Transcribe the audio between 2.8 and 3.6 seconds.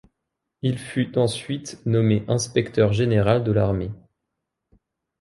général de